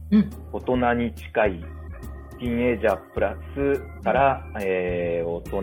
[0.54, 1.66] 大人に近い
[2.40, 5.62] ティーンエイジャープラスから、うん、えー、大人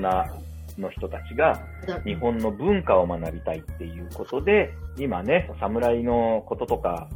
[0.81, 1.61] の人たちが
[2.05, 7.09] 日本の文化を学びたいっていうことで、今ね、侍のこととか、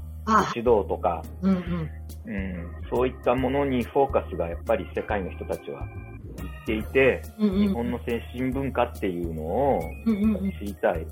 [0.55, 1.91] 指導とか、うん、うん。
[2.27, 5.87] うん、そういったものにフォーカスがやっぱり世界の人たちは
[6.37, 9.81] 言っていて、うんうん、日本の精神文化っていうのを
[10.61, 11.07] 知りたい。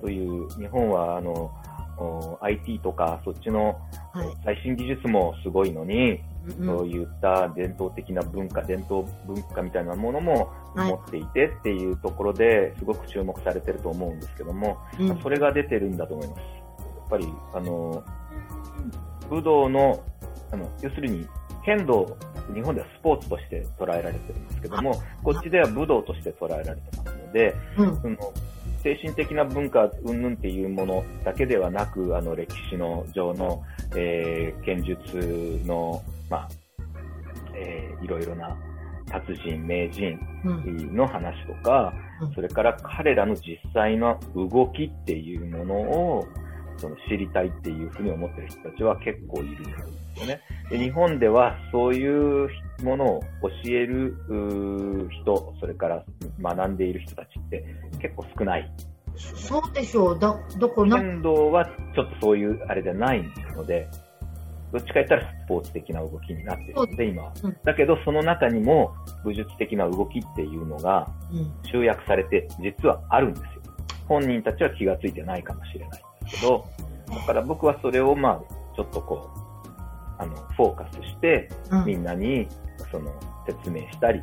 [0.00, 1.50] という、日本はあの、
[2.40, 3.78] IT とかそっちの
[4.44, 6.20] 最新技術もすごいのに、
[6.64, 16.38] そういった伝統的な文化、伝統文化みたいなものも持っていてっていうところですごく注目されてると思うんですけども、うん、それが出てるんだと思います。
[16.38, 16.44] や
[17.06, 18.02] っぱり、あの、
[19.28, 20.00] 武道の、
[20.52, 21.26] あの、要するに、
[21.64, 22.16] 剣道、
[22.54, 28.16] 日本ではスポーツとして捉えられてるんですけども、こっちでは武道として捉えられてますので、うん、その
[28.82, 33.62] 精神的な文化云々っていうものだけではなく、あの歴史の上の、
[33.94, 36.48] えー、剣術のまあ、
[37.54, 38.56] えー、いろいろな、
[39.10, 40.18] 達人、名人
[40.94, 46.28] の話とか、うん、それから彼らの実際の動きっていうものを、
[46.78, 49.64] その知りたいっていうふうに思ってる人たちは結構いるんで
[50.16, 50.40] すよね。
[50.70, 52.48] で日本ではそういう
[52.82, 54.16] ものを教える
[55.10, 56.04] 人、それから
[56.40, 57.64] 学んでいる人たちって
[58.00, 58.72] 結構少ない。
[59.16, 60.18] そうでしょう。
[60.18, 63.22] だ、どこな剣道はちょっとそういうあれじゃない
[63.54, 63.86] ので、
[64.72, 66.74] どっちか言ったらスポーツ的な動きになってる。
[66.74, 67.24] ので、今。
[67.24, 67.56] は、うん。
[67.64, 68.92] だけど、その中にも
[69.24, 71.08] 武術的な動きっていうのが
[71.70, 73.48] 集約されて、実はあるんですよ。
[74.08, 76.64] 本人たちは気がついてないかもしれないんですけど、
[77.08, 79.40] だから僕はそれをまあ、ちょっとこう、
[80.18, 81.48] あの、フォーカスして、
[81.86, 82.46] みんなに、
[82.90, 83.12] その、
[83.46, 84.20] 説明したり、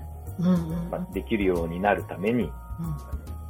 [0.91, 2.47] まあ、できるようになるために、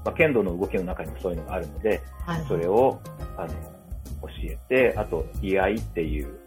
[0.06, 2.02] まあ、剣道の動きの中にもそういうのがあるので、
[2.48, 3.00] それを、
[3.36, 6.40] あの、教えて、あと、居合っていう、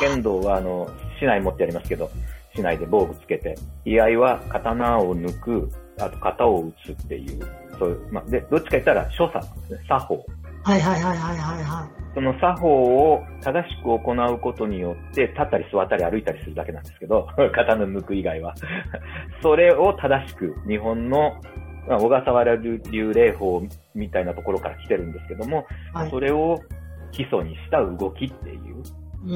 [0.00, 2.10] 剣道は、あの、市内持ってやりますけど、
[2.54, 7.40] 市内で防具つけて、居合は刀を抜く、あと型を打つっていう、
[7.78, 10.26] そういう、まあ、で、どっちか言ったら所作なんですね、作法。
[10.64, 12.02] はいはいはいはいはいはい。
[12.14, 12.68] その作法
[13.12, 18.54] を正しく行うことによって、立ったり座ったり歩いたりするだけなんですけど、 刀抜く以外は。
[19.42, 21.40] それを正しく日本の
[21.88, 22.80] 小笠原流
[23.12, 23.62] 霊法
[23.94, 26.60] みたいなところから来てるんですけども、はい、それを
[27.10, 29.01] 基礎にした動きっていう。
[29.24, 29.28] う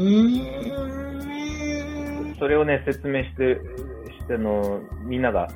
[2.39, 3.61] それをね、説明して、
[4.21, 5.49] しての、みんなが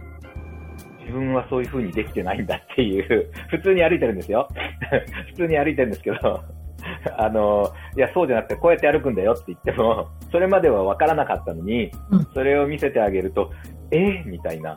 [1.01, 4.49] 自分はそういう風にできてないんだっていう、普通に歩いてるんですよ。
[5.31, 6.41] 普通に歩いてるんですけど、
[7.17, 13.51] あの、いや、そうじゃなくて、こうやって歩くんだよって言っても、それまでは分からなかったのに、うん、それを見せてあげると、
[13.91, 14.23] え？
[14.25, 14.77] ー、みたいな。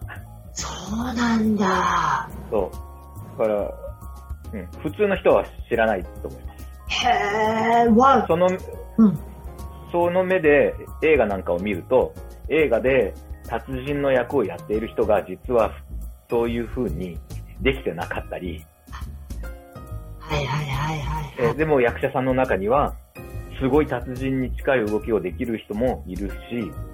[0.52, 2.30] そうなんだ。
[2.50, 2.72] そ
[3.38, 3.40] う。
[3.40, 3.72] だから、
[4.54, 7.08] うん、普通の人は知らないと思います。
[7.08, 8.48] へー、わその、
[8.98, 9.20] うん、
[9.94, 12.16] その目で映画なんかを見ると、
[12.50, 13.14] 映画で
[13.48, 15.72] 達人の役をやっている人が実は
[16.32, 17.20] そういう風に
[17.62, 18.66] できてなかったり、
[20.18, 22.96] はいはいはいはい、はい、でも役者さんの中には、
[23.62, 26.36] すごい達人に近い動きをできる人もいるし、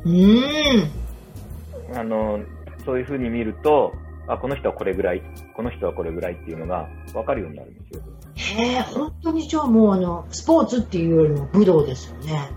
[0.04, 1.98] うん。
[1.98, 2.42] あの、
[2.86, 3.94] そういう風に見ると、
[4.28, 5.24] あ、この人はこれぐらい、
[5.56, 8.04] この人はこれぐらいっていうのが分かるようになるんですよ。
[8.36, 12.52] へえ、本当にじゃあもうあの、スポーツっていうよりも武道ですよね。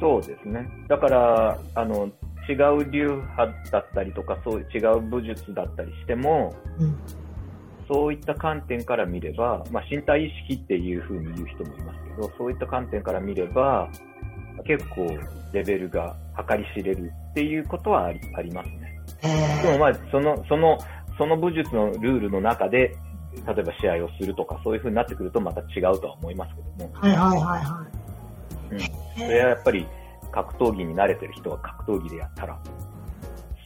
[0.00, 0.68] そうですね。
[0.88, 2.08] だから、あの、
[2.48, 6.96] 違う流派だったりとか、そう違う武術だったりしても、うん、
[7.88, 13.88] そういった観点から見れば、まあ、身体意識っていうふうに言う人もいますけど、そういった観点から見れば、
[14.64, 15.06] 結構
[15.52, 16.16] レベルが
[16.48, 18.98] 計り知れるっていうことはありありますね。
[19.62, 20.78] でもまあ、その、その、
[21.16, 22.94] その武術のルールの中で、
[23.46, 26.94] 例えば試合をするとか、そういうふうになってくるとまた違うとは思いますけども。
[26.94, 27.97] はいはいはいはい。
[28.70, 28.80] うん。
[28.80, 29.86] それはやっぱり、
[30.30, 32.58] 格闘技に慣れてる人は格闘技でやったら、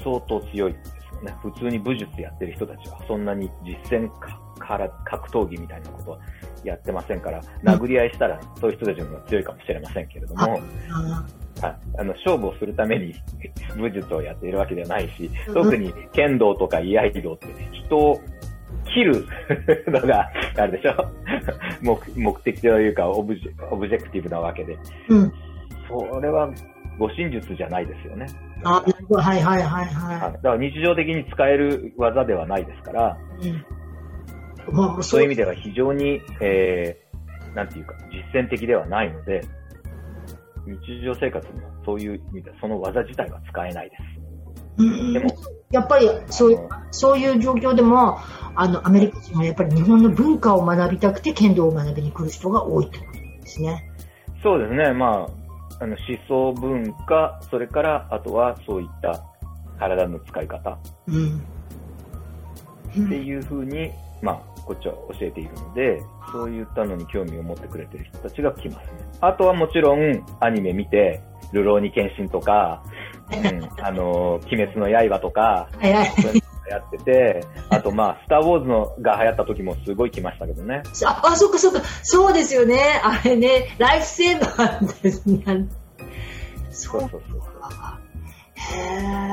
[0.03, 1.35] 相当強いですよね。
[1.43, 4.11] 普通に武術やってる人たちは、そんなに実戦
[4.59, 6.19] から格闘技みたいなことは
[6.65, 10.63] やってませんから、殴り合いしたら、そういう人たちの方が強いかもしれませんけれども、はい、
[11.99, 13.15] あの勝負をするために
[13.77, 18.21] 武術をやっているわけではないし、特に剣道とか居合道って人を
[18.95, 19.27] 切る
[19.89, 20.95] のが、あれでしょ？
[21.83, 24.77] 目目的というか objec、objective なわけで、
[25.09, 25.33] うん、
[25.89, 26.51] それは
[26.99, 28.27] 護身術じゃないですよね。
[28.65, 30.33] あ、はいはいはいはい。
[30.35, 33.19] だから日常的に使える技ではないですから、
[34.69, 34.75] うん。
[34.77, 35.21] まあ、そう。
[35.21, 37.95] いう意味では非常に、えー、なんていうか、
[38.35, 39.41] 実践的ではないので、
[40.67, 45.13] 日常生活にはそういう意味でその技自体は使えないです。
[45.13, 45.31] でも、
[45.73, 48.19] やっぱりそういうそういう状況でも、
[48.55, 53.89] あの、アメリカ人はやっぱり日本の文化を学びたくて剣道を学びに来る人が多いということですね。
[54.43, 54.93] そうですね。
[54.93, 55.27] ま
[55.81, 59.25] あ、あの思想文化、それからあとはそういった
[59.79, 61.39] 体の使い方、うん、
[62.91, 68.93] っていうふうに、まあ、こっちは教えているので、そういったのに興味を持ってくれてる人たちが来ますね。
[69.21, 70.01] あとはもちろん
[70.41, 72.83] アニメ見て、ルローニケンシンとか、
[73.39, 75.69] うん、あの、鬼滅の刃とか、
[76.73, 80.83] やってて、あとまあ、スターウォーズのが流行った時もすごい来ましたけどね。
[81.05, 83.01] あ、あ、そっかそっか、そうですよね。
[83.03, 85.45] あれね、ライフセーバーですね。
[86.71, 87.43] そうそうそうそう。
[88.57, 89.33] へ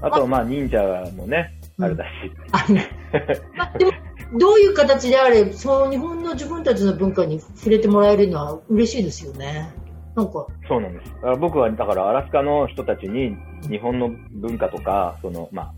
[0.00, 2.10] あとまあ、忍者もね、あれだし。
[2.52, 2.64] あ
[3.78, 3.92] でも、
[4.38, 9.70] どういう形であれ、その日本の自分たちの文化に触れてもらえるのは嬉しいですよね。
[10.16, 10.46] なんか。
[10.68, 11.12] そうなんです。
[11.40, 13.36] 僕は、だからアラスカの人たちに
[13.68, 15.74] 日本の文化とか、その、まあ、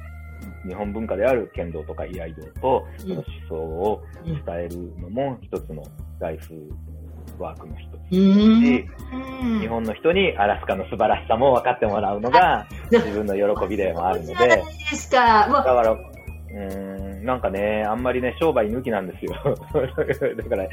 [0.66, 5.82] 日本文化である剣道とか居合道と、その思想を伝えるのも一つの
[6.18, 6.68] ライフ
[7.38, 8.84] ワークの一つうんし、
[9.60, 14.62] 日本の人にアラスカの素晴らしさも分かってもらうのが自分の喜びでもあるので、だで
[14.96, 15.46] すか。
[15.48, 15.96] もうから、
[16.56, 19.34] うーん、なんかね、あんまりね、商売抜きなんですよ。
[19.44, 20.68] だから、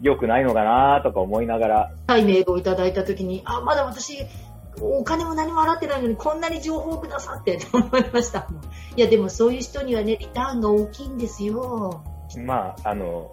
[0.00, 4.24] 良くないのかなとか思いながら、はい、メールをいただいたときに、あ、まだ私、
[4.80, 8.48] お金も何も払ってないのに、こんなに情報をくださってと思いました。
[8.96, 12.02] いや、でもそういう人にはね、リターンが大きいんですよ。
[12.38, 13.30] まあ、あの、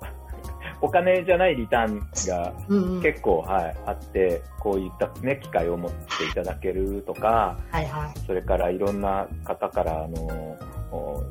[0.82, 3.02] お金じゃないリターンがうんうん。
[3.02, 8.20] 結構、はい、あって、こういったね、機会を持っていただけるとか、はいはい。
[8.26, 10.58] それからいろんな方から、あの、
[10.92, 11.24] お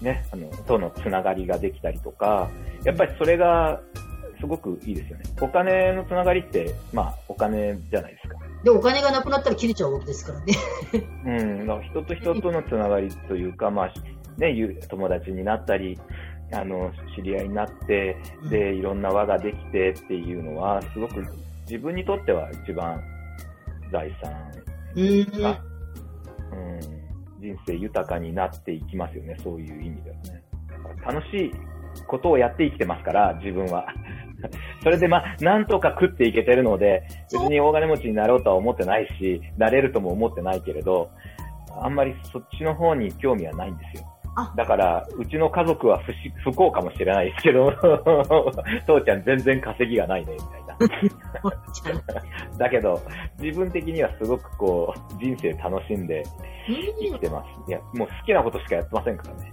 [0.00, 2.50] ね、あの、とのつながりができたりとか、
[2.84, 3.80] やっぱりそれが
[4.40, 5.24] すごくいいですよね。
[5.40, 8.38] お金のつながりって、まあ、お金じゃないですか。
[8.64, 10.54] で、お金がなくなったら切れちゃうわけですからね。
[11.26, 13.92] うん、だから人と人とのつながりというか、まあ、
[14.38, 15.98] ね、ゆ友達になったり、
[16.52, 18.16] あの、知り合いになって、
[18.48, 21.24] で、いろんな輪ができてっていうのは、すごく
[21.66, 23.00] 自分にとっては一番
[23.92, 24.32] 財産
[24.96, 25.42] うん。
[25.42, 25.60] が、
[26.52, 26.99] うん、
[27.40, 30.42] 人生豊かになっていきますよね、そういう意味ではね。
[31.04, 31.52] 楽しい
[32.06, 33.86] ことをやって生きてますから、自分は。
[34.82, 41.10] それでまあ、なんとか食っていけてるので、別に大金持ちになろうとは思ってないし、なれるとも思ってないけれど、
[41.82, 44.19] あんまりそっちの方に興味はないんですよ。
[44.56, 47.72] だから、うちの家族は不し不幸かもしれないですけど、
[48.86, 52.56] 父ちゃん全然稼ぎがないね、みたいな。
[52.58, 53.00] だけど、
[53.38, 56.22] 自分的にはすごくこう、人生楽しんで
[56.66, 57.70] 生きてます。
[57.70, 59.52] いや、もう好きなことしかやってませんからね。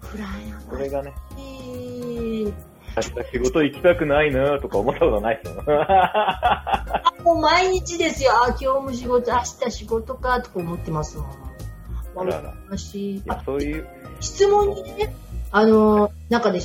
[0.00, 0.28] フライ
[0.68, 2.52] それがね、ヤ
[2.96, 5.62] 明日仕事行きたくないなとか思ったことないですよ。
[7.24, 8.32] もう毎日ですよ。
[8.32, 11.47] あ、今日も仕事、明日仕事か、とか思ってますもん。
[12.18, 13.86] あらら私いや、そういう、
[14.20, 15.14] 質問にね、
[15.50, 16.60] あの、なんかね、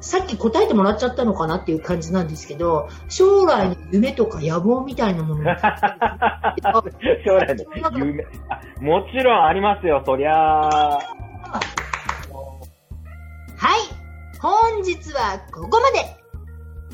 [0.00, 5.42] さっき答えてもらっちゃったのかなっていう感じなんですけど、将来の夢とか野望みたいなもの
[7.26, 7.64] 将来の
[7.98, 8.60] 夢あ。
[8.80, 10.90] もちろんありますよ、そりゃあ。
[10.90, 11.00] はい。
[14.40, 16.16] 本日はここまで。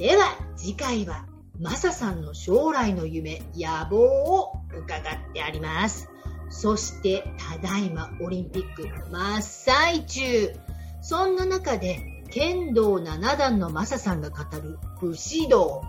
[0.08, 0.24] では、
[0.56, 1.26] 次回は、
[1.60, 6.10] マサさんの将来の夢、野望を伺ってあります。
[6.54, 10.54] そして、ただいまオリンピック真っ最中。
[11.02, 15.82] そんな中で、剣道7段のマサさんが語る武士道。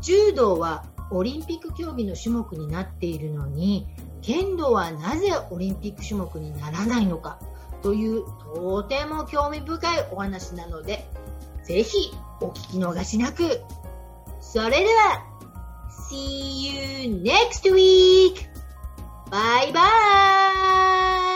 [0.00, 3.88] 柔道はオリンピック競技の種目になっているのに、
[4.22, 7.40] 剣道はなぜオリンピック種目にならないのか。
[7.82, 8.24] という
[8.54, 11.08] とても興味深いお話なので、
[11.64, 13.60] ぜひお聞き逃しなく。
[14.40, 15.24] それでは、
[16.08, 18.57] See you next week!
[19.30, 21.34] Bye bye.